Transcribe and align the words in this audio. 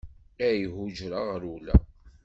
Ay 0.47 0.59
hujṛeɣ 0.73 1.27
rewleɣ. 1.41 1.81